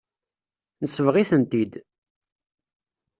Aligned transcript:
Nesbeɣ-itent-id. 0.81 1.73